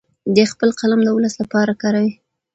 [0.35, 2.13] دی خپل قلم د ولس لپاره کاروي.